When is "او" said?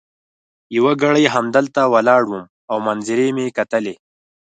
2.71-2.77